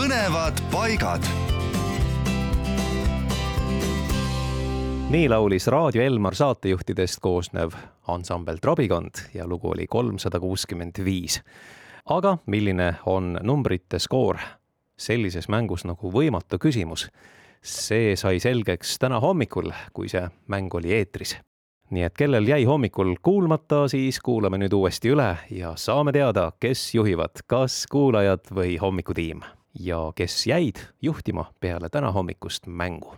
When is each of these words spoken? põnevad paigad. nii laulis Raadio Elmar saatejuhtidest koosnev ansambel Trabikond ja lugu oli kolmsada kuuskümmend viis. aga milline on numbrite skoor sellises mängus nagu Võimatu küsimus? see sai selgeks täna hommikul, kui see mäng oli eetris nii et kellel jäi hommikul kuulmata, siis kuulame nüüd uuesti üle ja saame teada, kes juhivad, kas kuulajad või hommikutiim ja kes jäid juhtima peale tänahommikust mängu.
põnevad 0.00 0.56
paigad. 0.72 1.22
nii 5.10 5.28
laulis 5.28 5.66
Raadio 5.66 6.02
Elmar 6.02 6.34
saatejuhtidest 6.34 7.20
koosnev 7.20 7.74
ansambel 8.08 8.56
Trabikond 8.56 9.20
ja 9.34 9.46
lugu 9.46 9.70
oli 9.70 9.86
kolmsada 9.86 10.40
kuuskümmend 10.40 11.04
viis. 11.04 11.42
aga 12.06 12.38
milline 12.46 12.94
on 13.06 13.38
numbrite 13.42 13.98
skoor 13.98 14.38
sellises 14.96 15.48
mängus 15.48 15.84
nagu 15.84 16.12
Võimatu 16.12 16.58
küsimus? 16.58 17.10
see 17.62 18.16
sai 18.16 18.40
selgeks 18.40 18.98
täna 18.98 19.20
hommikul, 19.20 19.72
kui 19.92 20.08
see 20.08 20.28
mäng 20.48 20.74
oli 20.74 20.92
eetris 20.92 21.36
nii 21.90 22.02
et 22.06 22.14
kellel 22.18 22.48
jäi 22.48 22.64
hommikul 22.64 23.14
kuulmata, 23.22 23.88
siis 23.88 24.20
kuulame 24.20 24.60
nüüd 24.62 24.74
uuesti 24.76 25.12
üle 25.14 25.30
ja 25.50 25.72
saame 25.76 26.12
teada, 26.12 26.50
kes 26.60 26.94
juhivad, 26.94 27.42
kas 27.46 27.84
kuulajad 27.90 28.52
või 28.54 28.76
hommikutiim 28.80 29.42
ja 29.80 30.02
kes 30.16 30.46
jäid 30.46 30.82
juhtima 31.02 31.50
peale 31.60 31.88
tänahommikust 31.88 32.66
mängu. 32.66 33.14